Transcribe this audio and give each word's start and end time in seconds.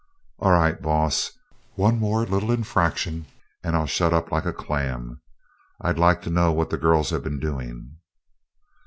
"All 0.39 0.51
right, 0.53 0.81
boss; 0.81 1.31
one 1.75 1.99
more 1.99 2.25
little 2.25 2.51
infraction 2.51 3.27
and 3.63 3.75
I'll 3.75 3.85
shut 3.85 4.13
up 4.15 4.31
like 4.31 4.45
a 4.47 4.51
clam. 4.51 5.21
I'd 5.79 5.99
like 5.99 6.23
to 6.23 6.31
know 6.31 6.51
what 6.51 6.71
the 6.71 6.77
girls 6.77 7.11
have 7.11 7.21
been 7.23 7.39
doing." 7.39 7.97